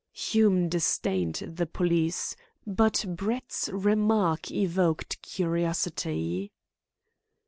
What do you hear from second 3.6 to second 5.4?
remark evoked